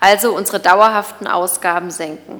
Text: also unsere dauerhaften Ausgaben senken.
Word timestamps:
also 0.00 0.34
unsere 0.34 0.60
dauerhaften 0.60 1.26
Ausgaben 1.26 1.90
senken. 1.90 2.38